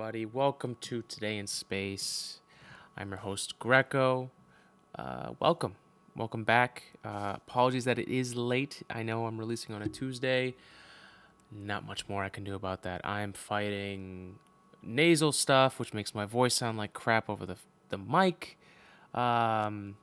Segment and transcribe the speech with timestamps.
[0.00, 0.24] everybody.
[0.24, 2.38] Welcome to Today in Space.
[2.96, 4.30] I'm your host, Greco.
[4.96, 5.74] Uh, welcome.
[6.14, 6.84] Welcome back.
[7.04, 8.84] Uh, apologies that it is late.
[8.88, 10.54] I know I'm releasing on a Tuesday.
[11.50, 13.00] Not much more I can do about that.
[13.04, 14.36] I'm fighting
[14.84, 17.56] nasal stuff, which makes my voice sound like crap over the,
[17.88, 18.56] the mic.
[19.12, 19.96] Um,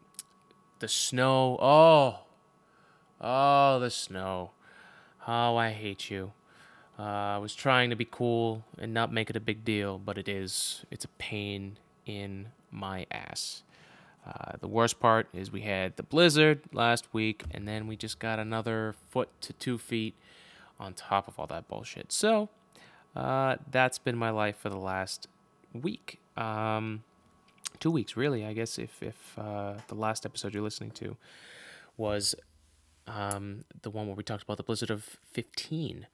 [0.80, 1.58] the snow.
[1.62, 2.20] Oh.
[3.22, 4.52] Oh, the snow.
[5.26, 6.34] Oh, I hate you.
[6.98, 10.18] Uh, I was trying to be cool and not make it a big deal, but
[10.18, 10.86] it is.
[10.92, 13.64] It's a pain in my ass.
[14.26, 18.18] Uh, the worst part is we had the blizzard last week, and then we just
[18.18, 20.16] got another foot to two feet
[20.80, 22.12] on top of all that bullshit.
[22.12, 22.50] So
[23.16, 25.28] uh, that's been my life for the last
[25.74, 26.20] week.
[26.38, 27.04] Um,
[27.80, 28.46] two weeks, really.
[28.46, 31.18] I guess if if uh, the last episode you're listening to
[31.98, 32.36] was
[33.08, 36.08] um, the one where we talked about the blizzard of 15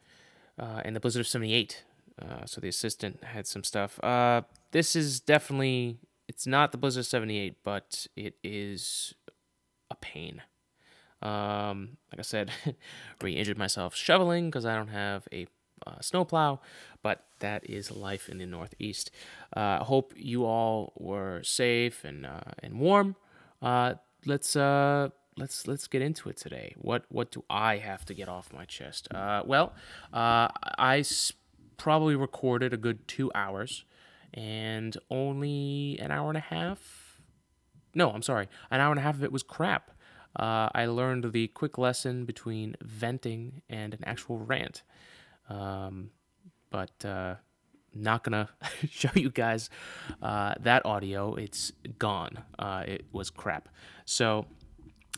[0.61, 1.83] uh, and the Blizzard of 78.
[2.21, 4.01] Uh, so the assistant had some stuff.
[4.03, 9.15] Uh, this is definitely, it's not the Blizzard of 78, but it is
[9.89, 10.41] a pain.
[11.21, 12.51] Um, like I said,
[13.21, 15.47] re injured myself shoveling because I don't have a
[15.85, 16.59] uh, snowplow,
[17.01, 19.11] but that is life in the Northeast.
[19.53, 23.15] I uh, hope you all were safe and uh, and warm.
[23.61, 23.95] Uh,
[24.25, 25.09] let's uh,
[25.41, 26.73] let's let's get into it today.
[26.77, 29.07] What what do I have to get off my chest?
[29.13, 29.73] Uh, well,
[30.13, 30.47] uh,
[30.77, 31.33] I s-
[31.77, 33.83] probably recorded a good two hours,
[34.33, 37.19] and only an hour and a half.
[37.93, 39.91] No, I'm sorry, an hour and a half of it was crap.
[40.33, 44.83] Uh, I learned the quick lesson between venting and an actual rant,
[45.49, 46.11] um,
[46.69, 47.35] but uh,
[47.93, 48.47] not gonna
[48.89, 49.69] show you guys
[50.21, 51.35] uh, that audio.
[51.35, 52.43] It's gone.
[52.57, 53.67] Uh, it was crap.
[54.05, 54.45] So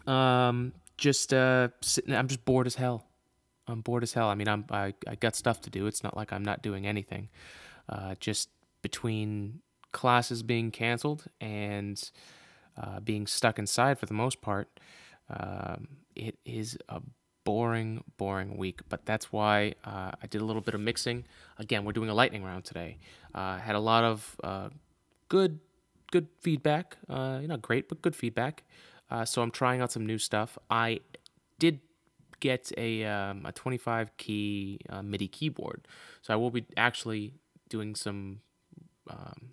[0.08, 2.16] um, just uh, sitting.
[2.16, 3.06] I'm just bored as hell.
[3.68, 4.28] I'm bored as hell.
[4.30, 5.88] I mean, I'm I, I got stuff to do.
[5.88, 7.30] It's not like I'm not doing anything.
[7.90, 8.50] Uh, just
[8.82, 9.60] between
[9.92, 12.12] classes being canceled and
[12.82, 14.80] uh, being stuck inside for the most part,
[15.30, 17.02] um, it is a
[17.44, 18.82] boring, boring week.
[18.90, 21.26] But that's why uh, I did a little bit of mixing.
[21.58, 22.98] Again, we're doing a lightning round today.
[23.34, 24.70] Uh, had a lot of uh,
[25.30, 25.60] good,
[26.12, 26.98] good feedback.
[27.10, 28.64] Uh, you know, great, but good feedback.
[29.14, 30.58] Uh, so I'm trying out some new stuff.
[30.72, 31.02] I
[31.60, 31.82] did
[32.40, 35.88] get a um, a 25 key uh, MIDI keyboard,
[36.24, 37.36] so I will be actually
[37.70, 38.40] doing some,
[39.08, 39.52] um,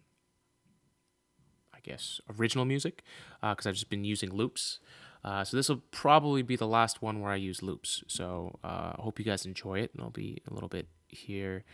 [1.74, 3.04] I guess, original music
[3.42, 4.80] because uh, I've just been using loops.
[5.22, 8.02] Uh, so this will probably be the last one where I use loops.
[8.06, 11.64] So uh, I hope you guys enjoy it, and I'll be a little bit here.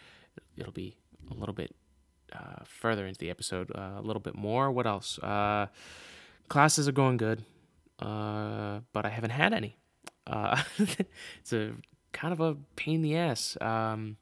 [0.56, 0.96] It'll be
[1.30, 1.72] a little bit
[2.32, 4.72] uh, further into the episode, a little bit more.
[4.72, 5.20] What else?
[6.48, 7.44] classes are going good
[7.98, 9.76] uh, but I haven't had any.
[10.26, 11.72] Uh, it's a
[12.12, 13.56] kind of a pain in the ass.
[13.60, 14.16] Um,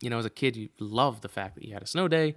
[0.00, 2.34] you know, as a kid, you love the fact that you had a snow day.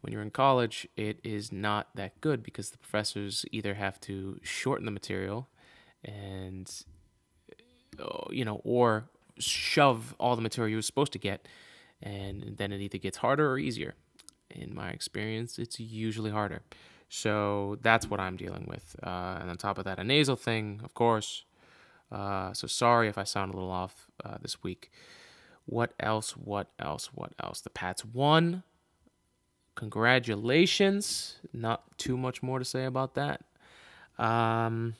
[0.00, 4.40] When you're in college, it is not that good because the professors either have to
[4.42, 5.48] shorten the material
[6.04, 6.68] and,
[8.00, 9.04] uh, you know, or
[9.38, 11.46] shove all the material you're supposed to get,
[12.02, 13.94] and then it either gets harder or easier.
[14.50, 16.62] In my experience, it's usually harder.
[17.14, 18.96] So that's what I'm dealing with.
[19.02, 21.44] Uh, and on top of that, a nasal thing, of course.
[22.10, 24.90] Uh, so sorry if I sound a little off uh, this week.
[25.66, 26.38] What else?
[26.38, 27.10] What else?
[27.14, 27.60] What else?
[27.60, 28.62] The Pats won.
[29.74, 31.36] Congratulations.
[31.52, 33.42] Not too much more to say about that.
[34.18, 34.94] Um,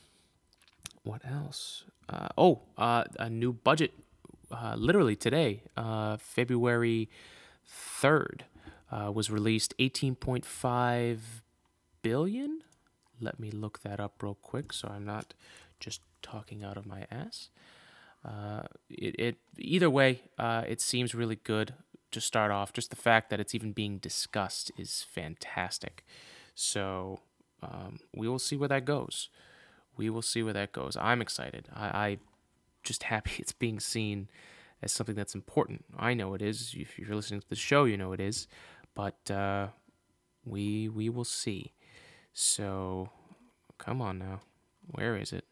[1.01, 1.83] what else?
[2.07, 3.91] Uh, oh, uh, a new budget.
[4.51, 5.63] Uh, literally today,
[6.19, 7.09] February
[7.67, 8.41] 3rd,
[8.91, 11.17] was released 18.5
[12.03, 12.61] billion.
[13.19, 15.33] Let me look that up real quick so I'm not
[15.79, 17.49] just talking out of my ass.
[18.23, 21.73] Uh, it, it either way, uh, it seems really good
[22.11, 22.71] to start off.
[22.71, 26.05] Just the fact that it's even being discussed is fantastic.
[26.55, 27.19] So
[27.61, 29.29] um, we will see where that goes.
[29.97, 30.95] We will see where that goes.
[30.99, 31.67] I'm excited.
[31.73, 32.17] I, I
[32.83, 34.29] just happy it's being seen
[34.81, 35.85] as something that's important.
[35.97, 36.73] I know it is.
[36.77, 38.47] If you're listening to the show, you know it is.
[38.95, 39.67] But uh,
[40.45, 41.73] we we will see.
[42.33, 43.09] So,
[43.77, 44.41] come on now.
[44.91, 45.45] Where is it?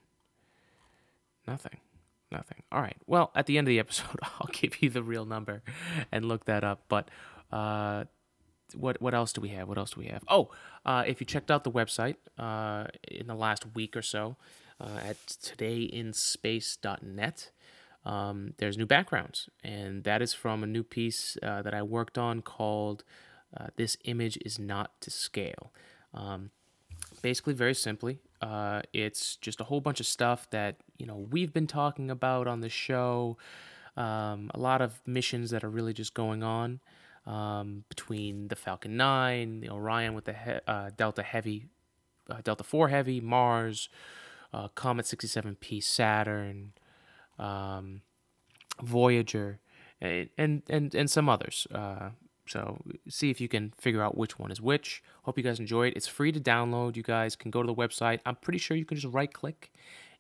[1.48, 1.78] Nothing.
[2.32, 2.64] Nothing.
[2.72, 2.96] All right.
[3.08, 5.62] Well, at the end of the episode, I'll give you the real number
[6.12, 6.84] and look that up.
[6.88, 7.10] But
[7.52, 8.06] uh,
[8.76, 9.68] what what else do we have?
[9.68, 10.24] What else do we have?
[10.28, 10.50] Oh,
[10.86, 14.38] uh, if you checked out the website uh, in the last week or so
[14.80, 17.52] uh, at todayinspace.net,
[18.06, 22.18] um, there's new backgrounds, and that is from a new piece uh, that I worked
[22.18, 23.04] on called
[23.56, 25.74] uh, "This Image Is Not to Scale."
[26.14, 26.52] Um,
[27.22, 31.54] basically, very simply, uh, it's just a whole bunch of stuff that you know we've
[31.54, 33.38] been talking about on the show.
[33.98, 36.80] Um, a lot of missions that are really just going on.
[37.26, 41.68] um, between the Falcon 9, the Orion with the he- uh, Delta Heavy,
[42.30, 43.90] uh, Delta 4 Heavy, Mars,
[44.54, 46.74] uh, Comet 67P, Saturn,
[47.38, 48.02] um,
[48.82, 49.60] Voyager,
[50.02, 51.68] and, and, and, and some others.
[52.52, 55.02] So see if you can figure out which one is which.
[55.24, 55.94] Hope you guys enjoy it.
[55.96, 56.98] It's free to download.
[56.98, 58.20] You guys can go to the website.
[58.26, 59.72] I'm pretty sure you can just right click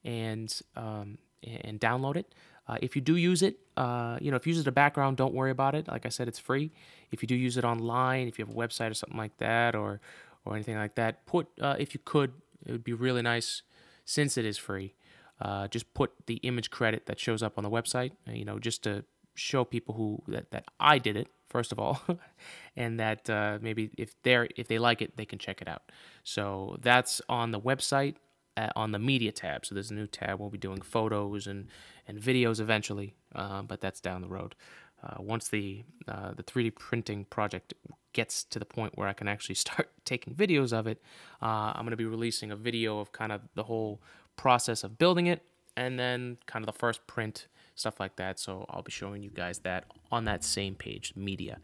[0.06, 2.34] and um, and download it.
[2.68, 4.72] Uh, if you do use it, uh, you know, if you use it as a
[4.72, 5.88] background, don't worry about it.
[5.88, 6.72] Like I said, it's free.
[7.12, 9.76] If you do use it online, if you have a website or something like that,
[9.76, 10.00] or
[10.46, 12.32] or anything like that, put uh, if you could,
[12.66, 13.64] it would be really nice
[14.06, 14.94] since it is free.
[15.42, 18.12] Uh, just put the image credit that shows up on the website.
[18.28, 19.04] uh, You know, just to
[19.42, 22.02] show people who that, that I did it first of all,
[22.78, 25.84] and that uh, maybe if they're if they like it, they can check it out.
[26.24, 28.16] So that's on the website
[28.58, 29.66] uh, on the media tab.
[29.66, 30.40] So there's a new tab.
[30.40, 31.68] We'll be doing photos and
[32.08, 34.56] and videos eventually, uh, but that's down the road.
[35.04, 37.74] Uh, once the uh, the 3D printing project
[38.14, 41.02] gets to the point where I can actually start taking videos of it,
[41.42, 44.02] uh, I'm going to be releasing a video of kind of the whole
[44.38, 45.44] process of building it,
[45.82, 48.40] and then kind of the first print stuff like that.
[48.40, 51.58] So I'll be showing you guys that on that same page, media.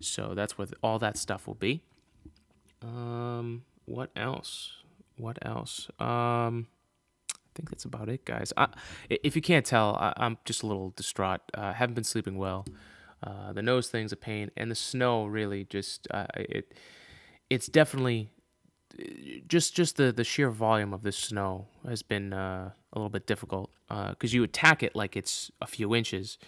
[0.00, 1.82] So that's what all that stuff will be.
[2.82, 4.72] Um, what else?
[5.16, 5.88] What else?
[6.00, 6.66] Um,
[7.30, 8.52] I think that's about it, guys.
[8.56, 8.68] I,
[9.08, 11.40] if you can't tell, I, I'm just a little distraught.
[11.54, 12.66] Uh, haven't been sleeping well.
[13.22, 16.74] Uh, the nose thing's a pain, and the snow really just uh, it.
[17.48, 18.30] It's definitely
[19.46, 23.26] just just the the sheer volume of this snow has been uh, a little bit
[23.26, 26.38] difficult because you attack it like it's a few inches,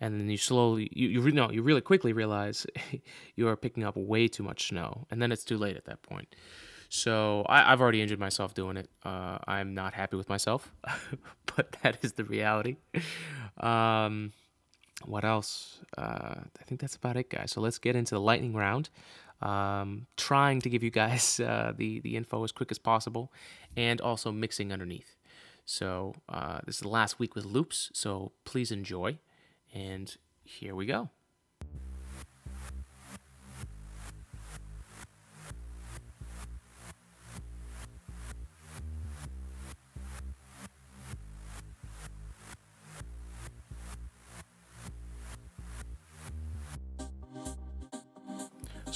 [0.00, 2.66] and then you slowly you you no you really quickly realize
[3.36, 6.02] you are picking up way too much snow, and then it's too late at that
[6.02, 6.34] point.
[6.88, 8.88] So I, I've already injured myself doing it.
[9.04, 10.72] Uh, I'm not happy with myself,
[11.56, 12.76] but that is the reality.
[13.58, 14.32] Um,
[15.04, 15.80] what else?
[15.98, 17.52] Uh, I think that's about it, guys.
[17.52, 18.88] So let's get into the lightning round.
[19.42, 23.32] Um, trying to give you guys uh, the the info as quick as possible,
[23.76, 25.15] and also mixing underneath.
[25.66, 27.90] So uh, this is the last week with loops.
[27.92, 29.18] So please enjoy,
[29.74, 31.10] and here we go.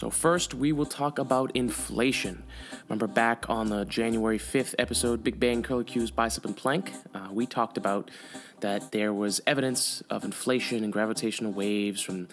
[0.01, 2.45] So, first, we will talk about inflation.
[2.91, 6.93] Remember back on the January 5th episode, Big Bang Curlicue's Bicep and Planck?
[7.15, 8.11] Uh, we talked about
[8.59, 12.27] that there was evidence of inflation and gravitational waves from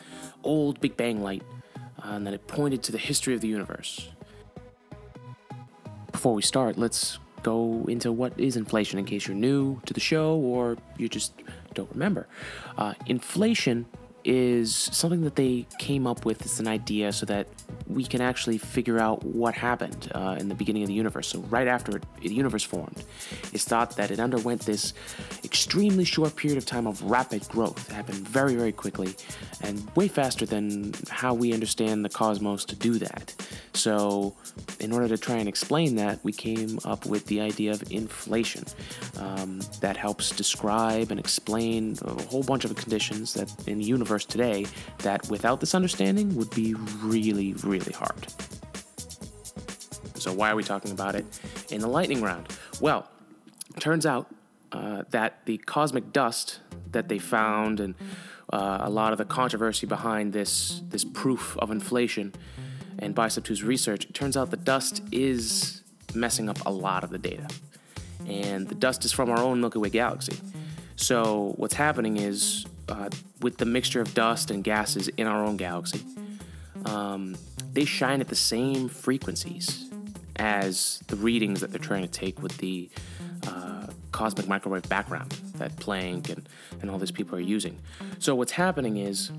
[0.43, 1.43] old Big Bang light,
[1.75, 4.09] uh, and that it pointed to the history of the universe.
[6.11, 9.99] Before we start, let's go into what is inflation in case you're new to the
[9.99, 11.33] show or you just
[11.75, 12.27] don't remember.
[12.79, 13.85] Uh, inflation
[14.27, 17.47] is something that they came up with as an idea so that
[17.87, 21.29] we can actually figure out what happened uh, in the beginning of the universe.
[21.29, 23.05] So, right after it, the universe formed,
[23.53, 24.93] it's thought that it underwent this
[25.45, 27.89] extremely short period of time of rapid growth.
[27.89, 29.15] It happened very, very quickly
[29.61, 33.33] and way faster than how we understand the cosmos to do that.
[33.73, 34.35] So,
[34.81, 38.65] in order to try and explain that, we came up with the idea of inflation.
[39.17, 44.16] Um, that helps describe and explain a whole bunch of conditions that in the universe
[44.25, 44.65] today
[44.99, 48.27] that without this understanding would be really, really hard.
[50.15, 51.25] So, why are we talking about it
[51.69, 52.47] in the lightning round?
[52.81, 53.07] Well,
[53.79, 54.27] turns out
[54.71, 56.59] uh, that the cosmic dust
[56.91, 57.95] that they found and
[58.51, 62.33] uh, a lot of the controversy behind this this proof of inflation
[62.99, 65.83] and Bicep 2's research, turns out the dust is
[66.13, 67.47] messing up a lot of the data.
[68.27, 70.37] And the dust is from our own Milky Way galaxy.
[70.95, 73.09] So, what's happening is uh,
[73.41, 76.01] with the mixture of dust and gases in our own galaxy,
[76.85, 77.35] um,
[77.73, 79.89] they shine at the same frequencies
[80.37, 82.89] as the readings that they're trying to take with the
[83.47, 86.47] uh, cosmic microwave background that Planck and,
[86.81, 87.79] and all these people are using.
[88.19, 89.31] So, what's happening is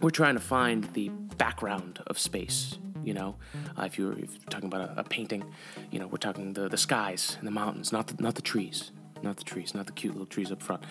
[0.00, 2.78] we're trying to find the background of space.
[3.04, 3.36] You know,
[3.78, 5.42] uh, if, you're, if you're talking about a, a, painting,
[5.90, 8.90] you know, we're talking the, the skies and the mountains, not the, not the trees,
[9.22, 10.82] not the trees, not the cute little trees up front.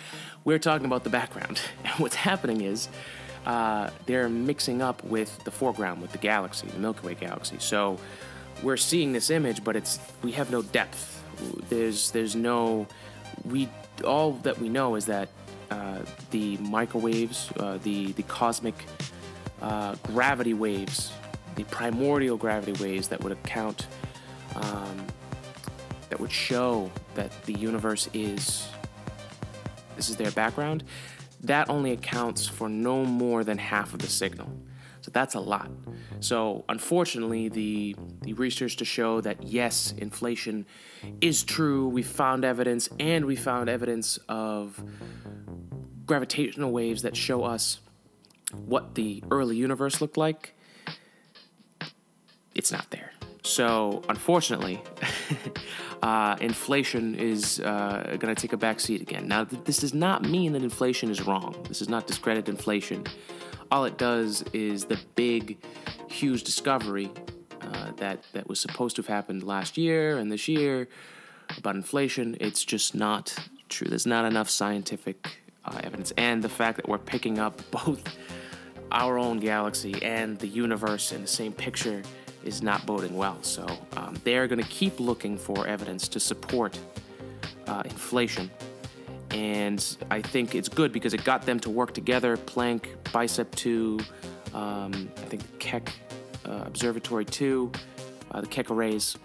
[0.43, 1.61] We're talking about the background.
[1.83, 2.89] And what's happening is
[3.45, 7.57] uh, they're mixing up with the foreground, with the galaxy, the Milky Way galaxy.
[7.59, 7.97] So
[8.61, 11.23] we're seeing this image, but it's we have no depth.
[11.69, 12.87] There's there's no
[13.45, 13.69] we
[14.03, 15.29] all that we know is that
[15.71, 15.99] uh,
[16.31, 18.75] the microwaves, uh, the the cosmic
[19.61, 21.11] uh, gravity waves,
[21.55, 23.87] the primordial gravity waves that would account,
[24.55, 25.07] um,
[26.09, 28.67] that would show that the universe is.
[29.95, 30.83] This is their background.
[31.41, 34.49] That only accounts for no more than half of the signal.
[35.01, 35.71] So that's a lot.
[36.19, 40.65] So unfortunately, the the research to show that yes, inflation
[41.21, 41.87] is true.
[41.87, 44.83] We found evidence, and we found evidence of
[46.05, 47.79] gravitational waves that show us
[48.51, 50.53] what the early universe looked like.
[52.55, 53.11] It's not there.
[53.47, 54.81] So unfortunately,
[56.03, 59.27] uh, inflation is uh, going to take a back seat again.
[59.27, 61.55] Now, th- this does not mean that inflation is wrong.
[61.69, 63.05] This is not discredit inflation.
[63.71, 65.57] All it does is the big,
[66.09, 67.09] huge discovery
[67.61, 70.89] uh, that that was supposed to have happened last year and this year
[71.57, 72.35] about inflation.
[72.41, 73.33] It's just not
[73.69, 73.87] true.
[73.87, 78.03] There's not enough scientific uh, evidence, and the fact that we're picking up both
[78.91, 82.03] our own galaxy and the universe in the same picture
[82.47, 83.37] is not boding well.
[83.43, 86.79] So um, they're going to keep looking for evidence to support
[87.67, 88.49] uh, inflation.
[89.31, 92.37] And I think it's good because it got them to work together.
[92.37, 93.99] Planck, Bicep 2,
[94.53, 95.91] um, I think Keck
[96.45, 97.71] uh, Observatory 2,
[98.31, 99.17] uh, the Keck arrays.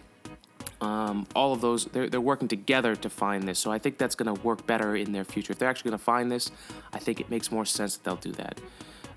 [0.80, 3.60] Um, all of those, they're, they're working together to find this.
[3.60, 5.52] So I think that's going to work better in their future.
[5.52, 6.50] If they're actually going to find this,
[6.92, 8.58] I think it makes more sense that they'll do that.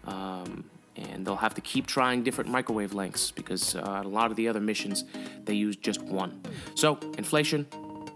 [0.06, 4.38] Um, and they'll have to keep trying different microwave lengths because uh, a lot of
[4.38, 5.04] the other missions
[5.44, 6.42] they use just one.
[6.76, 7.68] So inflation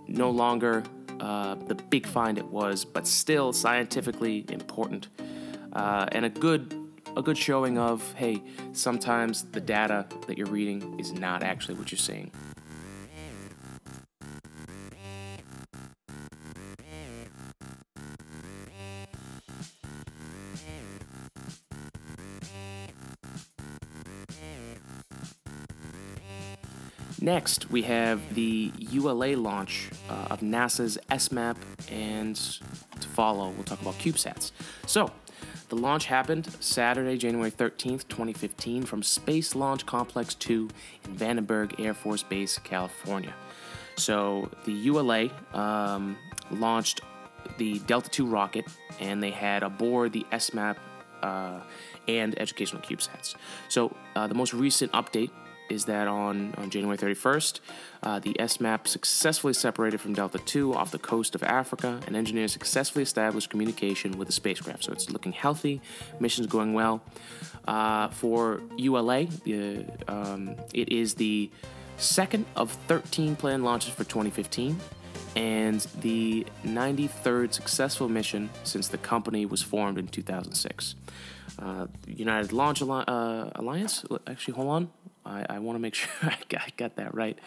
[0.08, 0.84] no longer
[1.20, 5.10] uh, the big find it was, but still scientifically important
[5.74, 6.76] uh, and a good
[7.18, 8.42] a good showing of hey
[8.74, 12.32] sometimes the data that you're reading is not actually what you're seeing.
[27.30, 31.58] Next, we have the ULA launch uh, of NASA's SMAP,
[31.92, 34.52] and to follow, we'll talk about CubeSats.
[34.88, 35.12] So,
[35.68, 40.70] the launch happened Saturday, January 13th, 2015, from Space Launch Complex 2
[41.06, 43.36] in Vandenberg Air Force Base, California.
[43.96, 46.18] So, the ULA um,
[46.50, 47.02] launched
[47.60, 48.66] the Delta II rocket,
[49.00, 50.78] and they had aboard the SMAP
[51.22, 51.60] uh,
[52.08, 53.36] and educational CubeSats.
[53.68, 55.30] So, uh, the most recent update
[55.70, 57.60] is that on, on January 31st,
[58.04, 62.52] uh, the SMAP successfully separated from Delta 2 off the coast of Africa, and engineers
[62.52, 64.84] successfully established communication with the spacecraft.
[64.84, 65.82] So it's looking healthy,
[66.20, 67.02] mission's going well.
[67.68, 71.50] Uh, for ULA, the, um, it is the
[71.98, 74.80] second of 13 planned launches for 2015
[75.36, 80.96] and the 93rd successful mission since the company was formed in 2006.
[81.58, 84.90] Uh, United Launch uh, Alliance, actually, hold on.
[85.30, 87.38] I, I want to make sure I got, I got that right.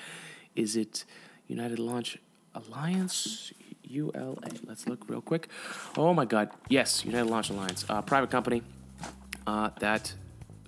[0.55, 1.05] Is it
[1.49, 2.19] United Launch
[2.55, 3.53] Alliance?
[3.85, 4.37] ULA.
[4.65, 5.49] Let's look real quick.
[5.99, 6.51] Oh my God.
[6.69, 8.63] Yes, United Launch Alliance, uh, private company
[9.47, 10.15] uh, that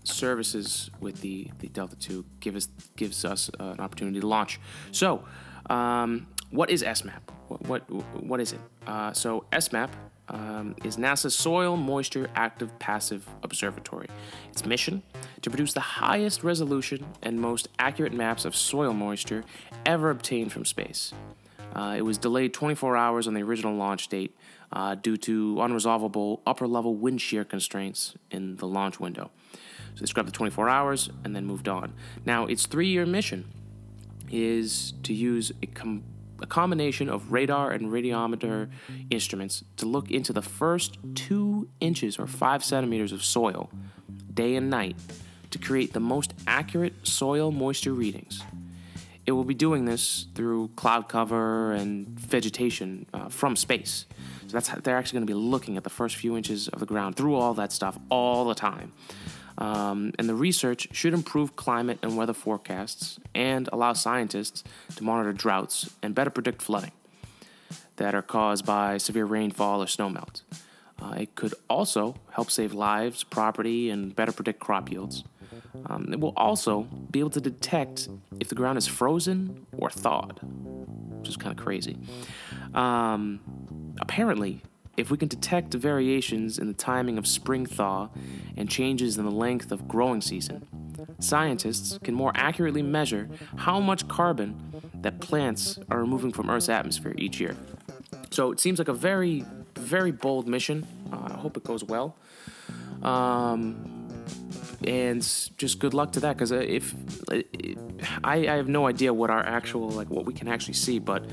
[0.02, 4.61] services with the, the Delta 2 give us, gives us uh, an opportunity to launch.
[4.92, 5.25] So,
[5.71, 7.21] um, what is SMAP?
[7.49, 8.61] What, what, what is it?
[8.87, 9.90] Uh, so, SMAP
[10.28, 14.09] um, is NASA's Soil Moisture Active Passive Observatory.
[14.50, 15.02] Its mission
[15.43, 19.45] to produce the highest resolution and most accurate maps of soil moisture
[19.85, 21.12] ever obtained from space.
[21.75, 24.37] Uh, it was delayed 24 hours on the original launch date
[24.73, 29.31] uh, due to unresolvable upper level wind shear constraints in the launch window.
[29.95, 31.95] So they scrubbed the 24 hours and then moved on.
[32.25, 33.49] Now, its three year mission
[34.31, 35.66] is to use a
[36.41, 38.71] a combination of radar and radiometer
[39.11, 43.71] instruments to look into the first two inches or five centimeters of soil,
[44.33, 44.97] day and night,
[45.50, 48.43] to create the most accurate soil moisture readings.
[49.26, 54.07] It will be doing this through cloud cover and vegetation uh, from space.
[54.43, 56.81] So that's how they're actually going to be looking at the first few inches of
[56.81, 58.93] the ground through all that stuff all the time.
[59.56, 64.64] Um, and the research should improve climate and weather forecasts and allow scientists
[64.96, 66.92] to monitor droughts and better predict flooding
[67.96, 70.42] that are caused by severe rainfall or snowmelt.
[71.00, 75.25] Uh, it could also help save lives, property, and better predict crop yields.
[75.87, 78.08] Um, it will also be able to detect
[78.40, 81.99] if the ground is frozen or thawed, which is kind of crazy.
[82.75, 83.40] Um,
[84.00, 84.62] apparently,
[84.96, 88.08] if we can detect variations in the timing of spring thaw
[88.56, 90.66] and changes in the length of growing season,
[91.18, 94.56] scientists can more accurately measure how much carbon
[94.94, 97.56] that plants are removing from Earth's atmosphere each year.
[98.30, 99.44] So it seems like a very,
[99.76, 100.86] very bold mission.
[101.12, 102.16] Uh, I hope it goes well.
[103.02, 103.94] Um,
[104.86, 105.22] and
[105.56, 106.94] just good luck to that because if
[107.30, 111.24] I, I have no idea what our actual like what we can actually see but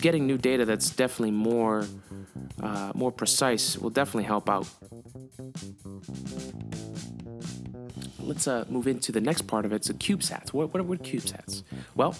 [0.00, 1.86] getting new data that's definitely more
[2.62, 4.66] uh, more precise will definitely help out.
[8.30, 9.84] let's uh, move into the next part of it.
[9.84, 10.52] So CubeSats.
[10.52, 11.64] What, what are CubeSats?
[11.96, 12.14] Well,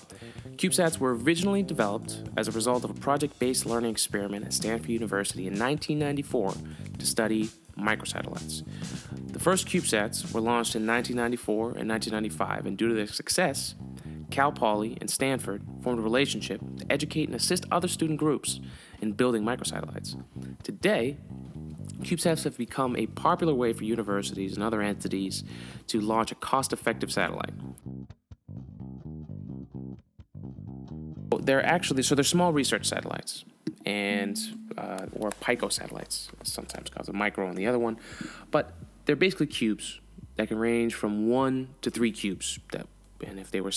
[0.56, 5.46] CubeSats were originally developed as a result of a project-based learning experiment at Stanford University
[5.46, 6.54] in 1994
[6.98, 8.64] to study microsatellites.
[9.32, 13.76] The first CubeSats were launched in 1994 and 1995, and due to their success,
[14.30, 18.60] Cal Poly and Stanford formed a relationship to educate and assist other student groups
[19.00, 20.22] in building microsatellites.
[20.62, 21.16] Today,
[22.00, 25.44] CubeSats have become a popular way for universities and other entities
[25.88, 27.52] to launch a cost effective satellite.
[31.42, 33.44] They're actually, so they're small research satellites,
[33.86, 34.38] and
[34.76, 37.96] uh, or pico satellites, sometimes called a micro on the other one,
[38.50, 40.00] but they're basically cubes
[40.36, 42.58] that can range from one to three cubes.
[42.72, 42.86] That,
[43.26, 43.72] and if they were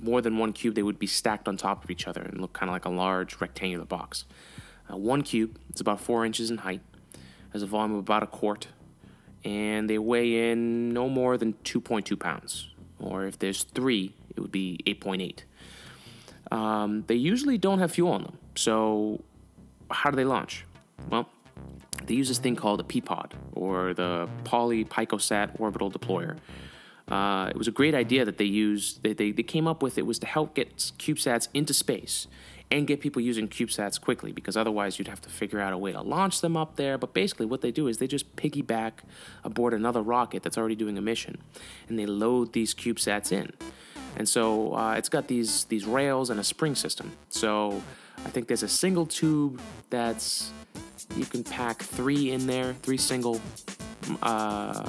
[0.00, 2.52] more than one cube, they would be stacked on top of each other and look
[2.52, 4.24] kind of like a large rectangular box.
[4.90, 6.80] Uh, one cube is about four inches in height,
[7.52, 8.68] has a volume of about a quart,
[9.44, 12.70] and they weigh in no more than 2.2 pounds.
[12.98, 15.42] Or if there's three, it would be 8.8.
[16.50, 18.38] Um, they usually don't have fuel on them.
[18.56, 19.22] So,
[19.90, 20.64] how do they launch?
[21.10, 21.28] Well,
[22.06, 26.38] they use this thing called a P-pod, or the Poly Picosat Orbital Deployer.
[27.08, 29.02] Uh, it was a great idea that they used.
[29.02, 32.26] They, they, they came up with it was to help get CubeSats into space
[32.70, 35.92] and get people using CubeSats quickly because otherwise you'd have to figure out a way
[35.92, 36.98] to launch them up there.
[36.98, 38.92] But basically, what they do is they just piggyback
[39.42, 41.38] aboard another rocket that's already doing a mission,
[41.88, 43.52] and they load these CubeSats in.
[44.16, 47.12] And so uh, it's got these these rails and a spring system.
[47.28, 47.82] So
[48.24, 50.52] I think there's a single tube that's
[51.16, 53.40] you can pack three in there, three single
[54.22, 54.88] uh,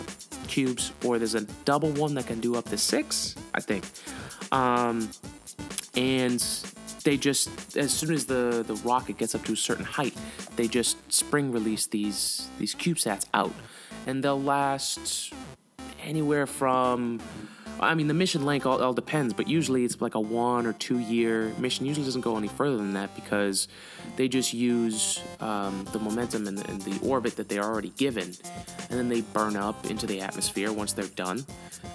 [0.49, 3.85] cubes, or there's a double one that can do up to six, I think.
[4.51, 5.09] Um,
[5.95, 6.43] and
[7.03, 10.15] they just as soon as the the rocket gets up to a certain height,
[10.55, 13.53] they just spring release these these CubeSats out,
[14.07, 15.33] and they'll last
[16.03, 17.19] anywhere from
[17.81, 20.73] I mean, the mission length all, all, depends, but usually it's like a one or
[20.73, 21.85] two year mission.
[21.85, 23.67] Usually doesn't go any further than that because
[24.17, 28.33] they just use um, the momentum and the, and the, orbit that they're already given,
[28.89, 31.45] and then they burn up into the atmosphere once they're done,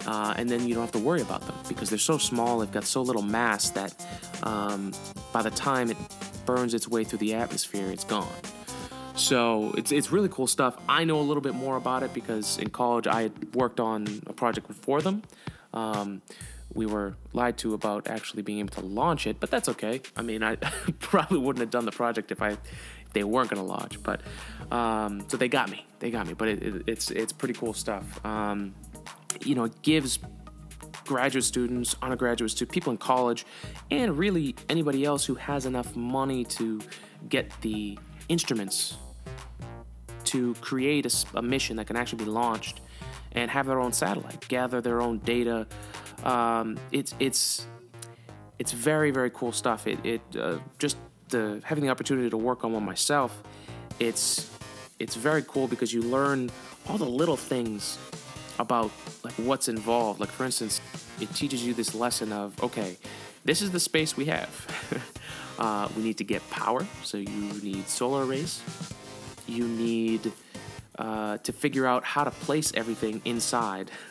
[0.07, 2.61] uh, and then you don't have to worry about them because they're so small.
[2.61, 3.95] They've got so little mass that
[4.43, 4.93] um,
[5.33, 5.97] by the time it
[6.47, 8.29] burns its way through the atmosphere, it's gone.
[9.17, 10.77] So it's it's really cool stuff.
[10.89, 14.33] I know a little bit more about it because in college I worked on a
[14.33, 15.23] project for them.
[15.75, 16.23] Um,
[16.73, 20.01] we were lied to about actually being able to launch it, but that's okay.
[20.17, 20.57] I mean, I
[21.01, 22.57] probably wouldn't have done the project if I
[23.13, 24.03] they weren't going to launch.
[24.03, 24.21] But
[24.71, 26.35] um, so they got me, they got me.
[26.35, 28.25] But it, it, it's it's pretty cool stuff.
[28.25, 28.75] Um,
[29.45, 30.19] you know, it gives
[31.05, 33.47] graduate students, undergraduate students, people in college,
[33.91, 36.81] and really anybody else who has enough money to
[37.29, 38.97] get the instruments
[40.25, 42.81] to create a, a mission that can actually be launched
[43.35, 45.67] and have their own satellite, gather their own data.
[46.23, 47.67] Um, it's it's
[48.59, 49.87] it's very very cool stuff.
[49.87, 50.97] It it uh, just
[51.29, 53.43] the having the opportunity to work on one myself.
[53.99, 54.51] It's
[54.99, 56.51] it's very cool because you learn
[56.89, 57.99] all the little things
[58.59, 58.91] about
[59.23, 60.21] like what's involved.
[60.21, 60.81] Like for instance,
[61.21, 62.97] it teaches you this lesson of okay,
[63.45, 64.51] this is the space we have.
[65.59, 68.63] uh, we need to get power, so you need solar arrays.
[69.47, 70.33] You need
[70.99, 73.91] uh, to figure out how to place everything inside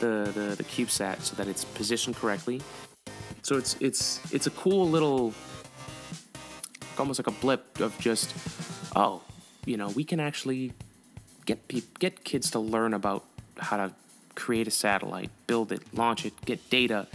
[0.00, 2.60] the, the the CubeSat so that it's positioned correctly.
[3.42, 5.32] So it's it's it's a cool little,
[6.98, 8.34] almost like a blip of just,
[8.94, 9.22] oh,
[9.64, 10.72] you know, we can actually
[11.46, 13.24] get pe- get kids to learn about
[13.58, 13.92] how to
[14.34, 17.06] create a satellite, build it, launch it, get data.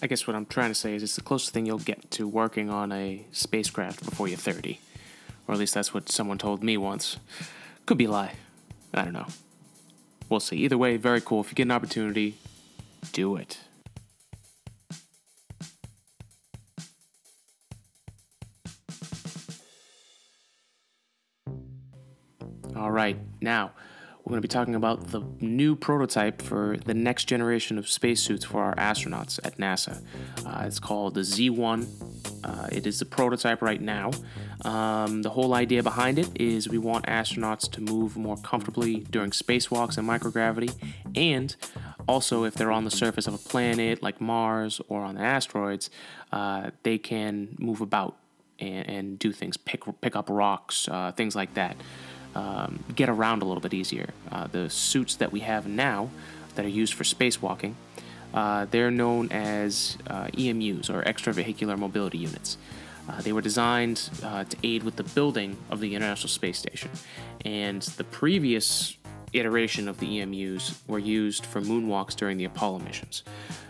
[0.00, 2.26] I guess what I'm trying to say is it's the closest thing you'll get to
[2.26, 4.78] working on a spacecraft before you're 30.
[5.46, 7.18] Or at least that's what someone told me once.
[7.86, 8.34] Could be a lie.
[8.94, 9.26] I don't know.
[10.28, 10.56] We'll see.
[10.58, 11.40] Either way, very cool.
[11.40, 12.36] If you get an opportunity,
[13.12, 13.58] do it.
[22.74, 23.72] All right, now
[24.24, 28.44] we're going to be talking about the new prototype for the next generation of spacesuits
[28.44, 30.00] for our astronauts at NASA.
[30.46, 31.88] Uh, it's called the Z1.
[32.44, 34.12] Uh, it is the prototype right now.
[34.64, 39.32] Um, the whole idea behind it is we want astronauts to move more comfortably during
[39.32, 40.72] spacewalks in microgravity,
[41.16, 41.56] and
[42.06, 45.90] also if they're on the surface of a planet like Mars or on the asteroids,
[46.30, 48.18] uh, they can move about
[48.60, 51.76] and, and, do things, pick pick up rocks, uh, things like that
[52.34, 54.10] um, get around a little bit easier.
[54.30, 56.10] Uh, the suits that we have now
[56.54, 57.74] that are used for spacewalking,
[58.34, 62.56] uh, they're known as uh, EMUs or extravehicular mobility units.
[63.08, 66.90] Uh, they were designed uh, to aid with the building of the International Space Station,
[67.44, 68.96] and the previous
[69.32, 73.24] iteration of the EMUs were used for moonwalks during the Apollo missions.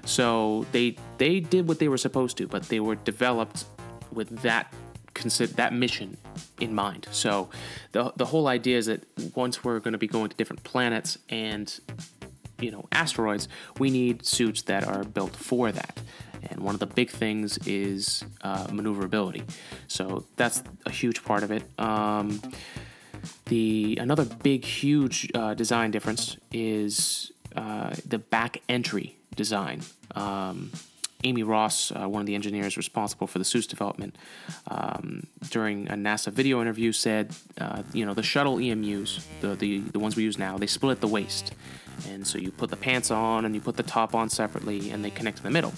[0.05, 3.65] So they they did what they were supposed to, but they were developed
[4.13, 4.73] with that
[5.15, 6.17] consider that mission
[6.61, 7.07] in mind.
[7.11, 7.51] So
[7.93, 11.19] the the whole idea is that once we're going to be going to different planets
[11.29, 11.81] and
[12.59, 13.49] you know asteroids,
[13.79, 15.99] we need suits that are built for that.
[16.51, 19.45] And one of the big things is uh, maneuverability.
[19.87, 21.63] So that's a huge part of it.
[21.79, 22.43] Um,
[23.47, 29.83] the another big, huge uh, design difference is uh, the back entry design.
[30.15, 30.73] Um,
[31.25, 34.17] Amy Ross, uh, one of the engineers responsible for the suit's development,
[34.69, 39.79] um, during a NASA video interview said, uh, you know, the shuttle EMUs, the, the,
[39.81, 41.55] the ones we use now, they split the waist.
[42.09, 45.05] And so you put the pants on and you put the top on separately and
[45.05, 45.75] they connect in the middle.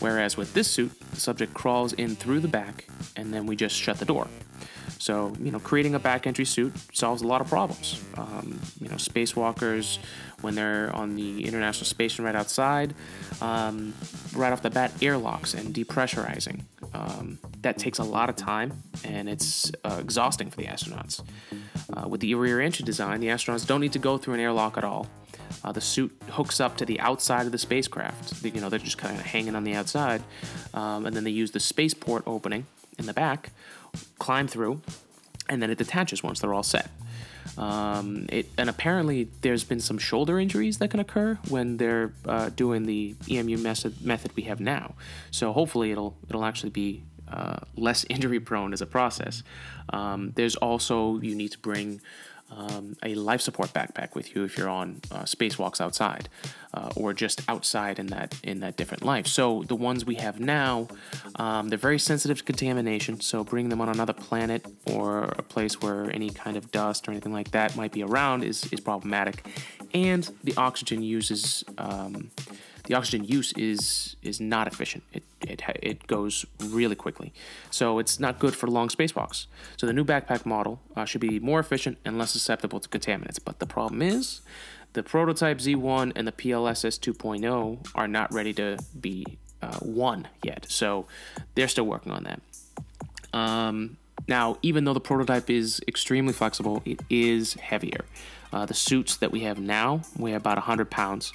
[0.00, 3.76] Whereas with this suit, the subject crawls in through the back and then we just
[3.76, 4.26] shut the door.
[5.04, 8.02] So, you know, creating a back entry suit solves a lot of problems.
[8.16, 9.98] Um, you know, spacewalkers,
[10.40, 12.94] when they're on the International Space Station right outside,
[13.42, 13.92] um,
[14.34, 16.62] right off the bat, airlocks and depressurizing.
[16.94, 21.22] Um, that takes a lot of time and it's uh, exhausting for the astronauts.
[21.92, 24.78] Uh, with the rear entry design, the astronauts don't need to go through an airlock
[24.78, 25.06] at all.
[25.62, 28.42] Uh, the suit hooks up to the outside of the spacecraft.
[28.42, 30.22] You know, they're just kind of hanging on the outside.
[30.72, 32.64] Um, and then they use the spaceport opening
[32.98, 33.50] in the back
[34.18, 34.80] climb through,
[35.48, 36.90] and then it detaches once they're all set.
[37.58, 42.50] Um, it, and apparently, there's been some shoulder injuries that can occur when they're uh,
[42.50, 44.94] doing the EMU method, method we have now.
[45.30, 49.42] So hopefully, it'll it'll actually be uh, less injury prone as a process.
[49.90, 52.00] Um, there's also you need to bring
[52.56, 56.28] um, a life support backpack with you if you're on uh, spacewalks outside
[56.72, 59.26] uh, or just outside in that in that different life.
[59.26, 60.88] So the ones we have now,
[61.36, 63.20] um, they're very sensitive to contamination.
[63.20, 67.10] So bringing them on another planet or a place where any kind of dust or
[67.10, 69.46] anything like that might be around is is problematic,
[69.92, 71.64] and the oxygen uses.
[71.78, 72.30] Um,
[72.84, 75.04] the oxygen use is is not efficient.
[75.12, 77.32] It, it, it goes really quickly.
[77.70, 79.46] So it's not good for long spacewalks.
[79.76, 83.38] So the new backpack model uh, should be more efficient and less susceptible to contaminants.
[83.42, 84.42] But the problem is
[84.92, 90.66] the prototype Z1 and the PLSS 2.0 are not ready to be uh, one yet.
[90.68, 91.06] So
[91.54, 92.40] they're still working on that.
[93.32, 98.04] Um, now, even though the prototype is extremely flexible, it is heavier.
[98.52, 101.32] Uh, the suits that we have now weigh about 100 pounds.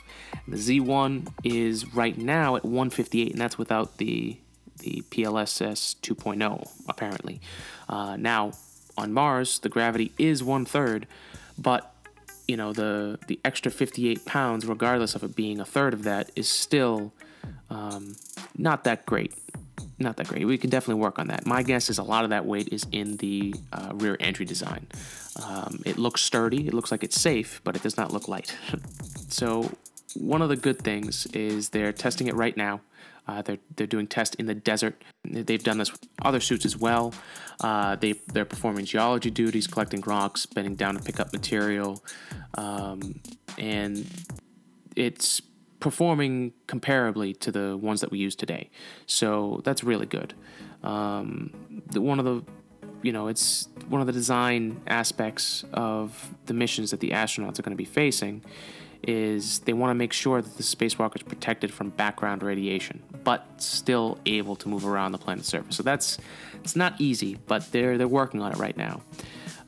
[0.48, 4.38] The Z1 is right now at 158, and that's without the
[4.78, 7.42] the PLSS 2.0 apparently.
[7.90, 8.54] Uh, now
[8.98, 11.06] on Mars, the gravity is one third,
[11.58, 11.94] but
[12.48, 16.32] you know the the extra 58 pounds, regardless of it being a third of that,
[16.36, 17.12] is still
[17.70, 18.16] um,
[18.58, 19.34] not that great
[19.98, 20.46] not that great.
[20.46, 21.46] We can definitely work on that.
[21.46, 24.88] My guess is a lot of that weight is in the uh, rear entry design.
[25.44, 28.56] Um, it looks sturdy, it looks like it's safe, but it does not look light.
[29.30, 29.72] so,
[30.16, 32.82] one of the good things is they're testing it right now.
[33.28, 35.04] Uh, they're, they're doing tests in the desert.
[35.24, 37.14] They've done this with other suits as well.
[37.62, 42.04] Uh, they, they're performing geology duties, collecting rocks, bending down to pick up material.
[42.56, 43.20] Um,
[43.60, 44.08] and
[44.96, 45.44] it's
[45.80, 48.70] performing comparably to the ones that we use today.
[49.06, 50.34] So that's really good.
[50.84, 52.44] Um, the, one of the,
[53.02, 57.64] you know, it's one of the design aspects of the missions that the astronauts are
[57.64, 58.44] going to be facing
[59.04, 63.46] is they want to make sure that the spacewalker is protected from background radiation, but
[63.62, 65.78] still able to move around the planet's surface.
[65.78, 66.18] So that's
[66.56, 69.02] it's not easy, but they're they're working on it right now.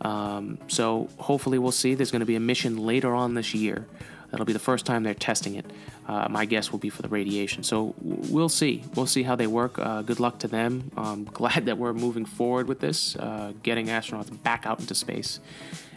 [0.02, 1.94] Um, so hopefully we'll see.
[1.94, 3.88] There's going to be a mission later on this year
[4.32, 5.66] That'll be the first time they're testing it.
[6.08, 7.64] Uh, my guess will be for the radiation.
[7.64, 8.84] So we'll see.
[8.96, 9.78] We'll see how they work.
[9.78, 10.90] Uh, good luck to them.
[10.98, 15.40] I'm glad that we're moving forward with this, uh, getting astronauts back out into space.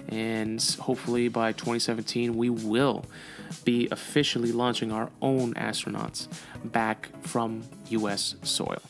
[0.09, 3.07] And hopefully by 2017, we will
[3.65, 6.29] be officially launching our own astronauts
[6.65, 8.35] back from U.S.
[8.43, 8.83] soil.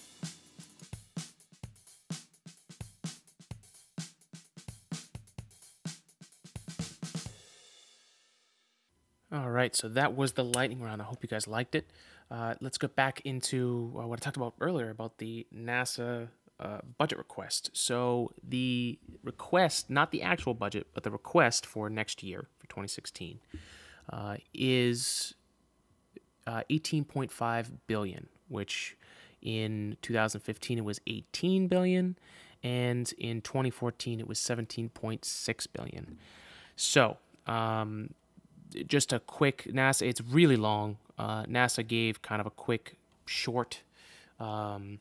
[9.34, 11.02] All right, so that was the lightning round.
[11.02, 11.90] I hope you guys liked it.
[12.30, 16.28] Uh, let's get back into uh, what I talked about earlier about the NASA
[16.60, 17.70] uh, budget request.
[17.72, 23.40] So the request, not the actual budget, but the request for next year for 2016
[24.12, 25.34] uh, is
[26.46, 28.96] uh, 18.5 billion, which
[29.42, 32.16] in 2015 it was 18 billion,
[32.62, 36.18] and in 2014 it was 17.6 billion.
[36.76, 37.16] So
[37.48, 38.10] um,
[38.86, 40.06] just a quick NASA.
[40.06, 40.98] It's really long.
[41.18, 42.96] Uh, NASA gave kind of a quick,
[43.26, 43.82] short,
[44.40, 44.98] um,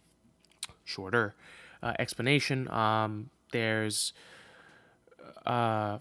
[0.84, 1.34] shorter
[1.82, 2.70] uh, explanation.
[2.70, 4.14] Um, there's
[5.46, 6.00] uh,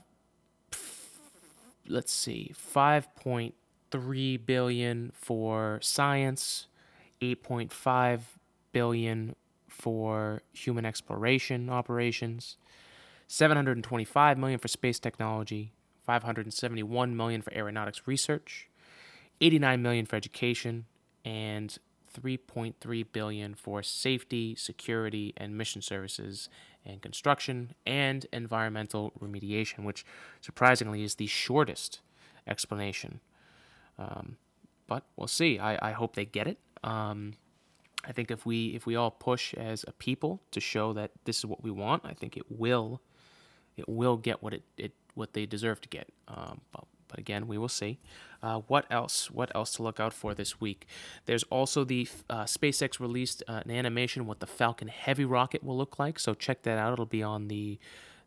[1.88, 6.66] let's see, 5.3 billion for science,
[7.20, 8.20] 8.5
[8.72, 9.34] billion
[9.68, 12.56] for human exploration operations,
[13.26, 15.72] 725 million for space technology,
[16.04, 18.68] 571 million for aeronautics research,
[19.40, 20.86] 89 million for education,
[21.24, 21.78] and
[22.20, 26.48] 3.3 billion for safety, security, and mission services
[26.84, 30.04] and construction and environmental remediation, which
[30.40, 32.00] surprisingly is the shortest
[32.46, 33.20] explanation.
[33.98, 34.36] Um,
[34.86, 35.58] but we'll see.
[35.58, 36.58] I, I hope they get it.
[36.82, 37.34] Um,
[38.04, 41.38] I think if we if we all push as a people to show that this
[41.38, 43.00] is what we want, I think it will
[43.76, 46.08] it will get what it, it what they deserve to get.
[46.28, 47.98] Um, but, but again, we will see.
[48.42, 49.30] Uh, what else?
[49.30, 50.86] What else to look out for this week?
[51.26, 55.76] There's also the uh, SpaceX released uh, an animation what the Falcon Heavy rocket will
[55.76, 56.18] look like.
[56.18, 56.92] So check that out.
[56.92, 57.78] It'll be on the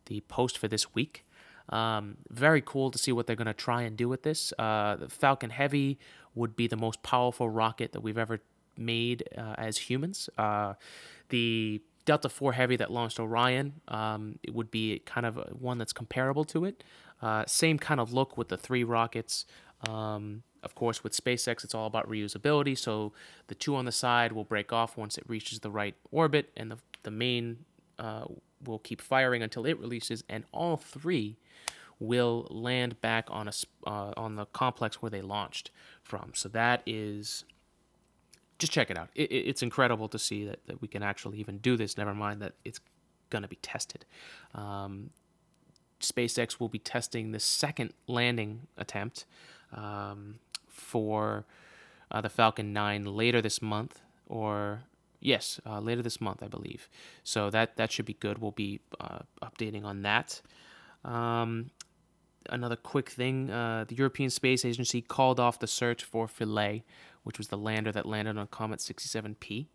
[0.05, 1.25] the post for this week.
[1.69, 4.53] Um, very cool to see what they're going to try and do with this.
[4.59, 5.97] Uh, the Falcon Heavy
[6.35, 8.39] would be the most powerful rocket that we've ever
[8.77, 10.29] made uh, as humans.
[10.37, 10.73] Uh,
[11.29, 15.93] the Delta IV Heavy that launched Orion um, it would be kind of one that's
[15.93, 16.83] comparable to it.
[17.21, 19.45] Uh, same kind of look with the three rockets.
[19.89, 22.77] Um, of course, with SpaceX, it's all about reusability.
[22.77, 23.13] So
[23.47, 26.71] the two on the side will break off once it reaches the right orbit, and
[26.71, 27.65] the, the main
[27.99, 28.25] uh,
[28.63, 31.37] will keep firing until it releases, and all three
[31.99, 33.51] will land back on a
[33.87, 35.71] uh, on the complex where they launched
[36.03, 36.31] from.
[36.33, 37.45] So that is
[38.59, 39.09] just check it out.
[39.15, 41.97] It, it, it's incredible to see that, that we can actually even do this.
[41.97, 42.79] Never mind that it's
[43.29, 44.05] going to be tested.
[44.53, 45.09] Um,
[45.99, 49.25] SpaceX will be testing the second landing attempt
[49.73, 50.35] um,
[50.67, 51.45] for
[52.11, 54.83] uh, the Falcon 9 later this month, or
[55.19, 56.89] yes, uh, later this month, I believe.
[57.23, 58.37] So that that should be good.
[58.39, 60.41] We'll be uh, updating on that.
[61.03, 61.71] Um,
[62.49, 66.83] another quick thing: uh, the European Space Agency called off the search for Philae,
[67.25, 69.67] which was the lander that landed on Comet 67P,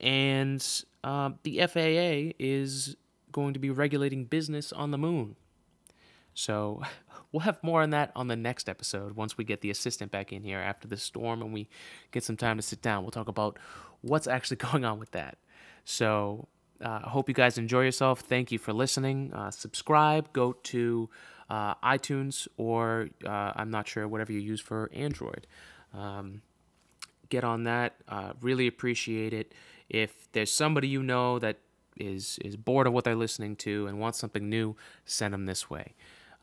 [0.00, 2.96] and uh, the FAA is
[3.30, 5.36] going to be regulating business on the moon.
[6.34, 6.82] So
[7.32, 10.32] we'll have more on that on the next episode once we get the assistant back
[10.32, 11.68] in here after the storm and we
[12.10, 13.02] get some time to sit down.
[13.02, 13.58] We'll talk about
[14.00, 15.38] what's actually going on with that.
[15.84, 16.48] So
[16.84, 18.20] uh, I uh, hope you guys enjoy yourself.
[18.20, 19.32] Thank you for listening.
[19.32, 21.08] Uh, subscribe, go to
[21.48, 25.46] uh, iTunes or uh, I'm not sure, whatever you use for Android.
[25.94, 26.42] Um,
[27.32, 27.96] get on that.
[28.08, 29.54] Uh, really appreciate it.
[29.88, 31.56] If there's somebody you know that
[31.96, 35.68] is is bored of what they're listening to and wants something new, send them this
[35.68, 35.94] way.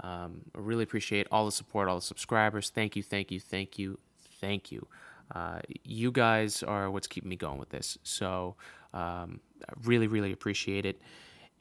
[0.01, 2.69] Um, I really appreciate all the support, all the subscribers.
[2.69, 3.99] Thank you, thank you, thank you,
[4.41, 4.87] thank you.
[5.33, 7.97] Uh, you guys are what's keeping me going with this.
[8.03, 8.55] So,
[8.93, 10.99] um, I really, really appreciate it.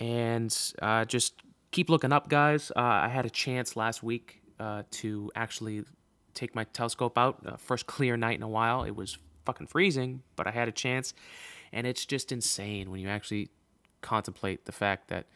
[0.00, 2.70] And uh, just keep looking up, guys.
[2.74, 5.84] Uh, I had a chance last week uh, to actually
[6.38, 7.42] take my telescope out.
[7.44, 8.84] Uh, first clear night in a while.
[8.84, 11.14] It was fucking freezing, but I had a chance.
[11.72, 13.50] And it's just insane when you actually
[14.00, 15.26] contemplate the fact that,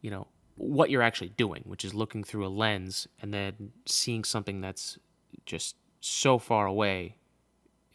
[0.00, 4.24] you know, what you're actually doing, which is looking through a lens and then seeing
[4.24, 4.98] something that's
[5.46, 7.16] just so far away.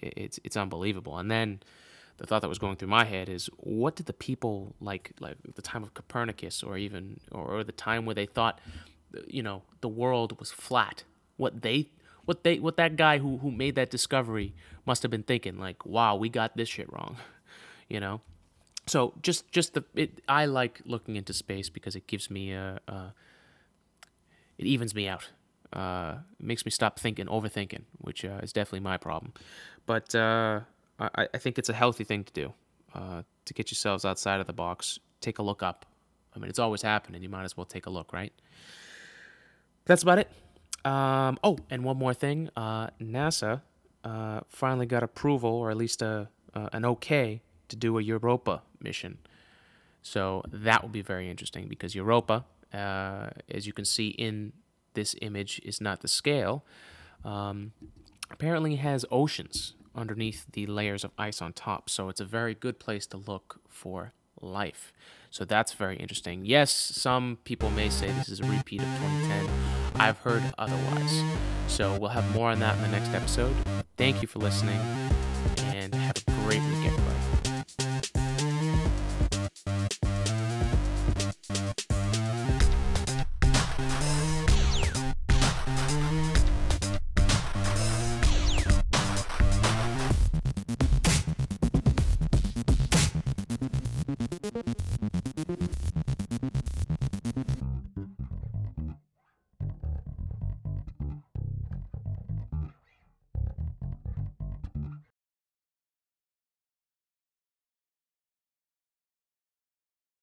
[0.02, 1.18] It's it's unbelievable.
[1.18, 1.60] And then
[2.18, 5.38] the thought that was going through my head is, what did the people like like
[5.56, 8.60] the time of Copernicus, or even or, the time where they thought,
[9.28, 11.04] you know, the world was flat?
[11.38, 11.90] What they
[12.26, 14.54] what they what that guy who who made that discovery
[14.86, 17.18] must have been thinking, like, wow, we got this shit wrong,
[17.90, 18.22] you know
[18.90, 22.80] so just just the it, I like looking into space because it gives me a,
[22.88, 23.14] a
[24.58, 25.30] it evens me out.
[25.72, 29.32] Uh, it makes me stop thinking, overthinking, which uh, is definitely my problem.
[29.86, 30.62] But uh,
[31.00, 32.54] I, I think it's a healthy thing to do
[32.96, 34.98] uh, to get yourselves outside of the box.
[35.22, 35.86] Take a look up.
[36.36, 37.22] I mean, it's always happening.
[37.22, 38.34] You might as well take a look, right?
[39.86, 40.32] That's about it.
[40.86, 42.50] Um, oh, and one more thing.
[42.56, 43.62] Uh, NASA
[44.04, 49.18] uh, finally got approval, or at least a, an okay, to do a Europa mission.
[50.02, 54.54] So that will be very interesting because Europa, uh, as you can see in
[54.94, 56.66] this image, is not the scale.
[57.24, 57.74] Um,
[58.32, 61.90] apparently has oceans underneath the layers of ice on top.
[61.90, 64.94] So it's a very good place to look for life.
[65.30, 66.46] So that's very interesting.
[66.46, 69.79] Yes, some people may say this is a repeat of 2010.
[70.00, 71.24] I've heard otherwise.
[71.68, 73.56] So we'll have more on that in the next episode.
[73.98, 74.80] Thank you for listening